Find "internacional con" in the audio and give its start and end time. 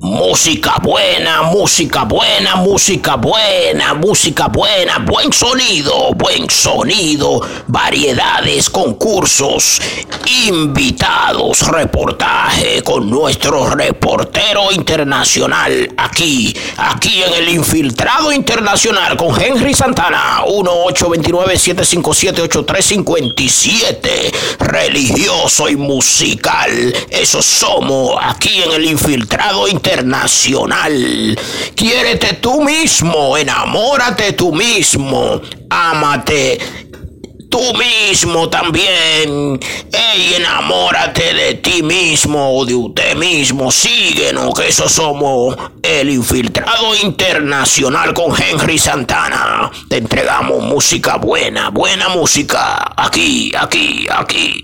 18.32-19.38, 47.02-48.32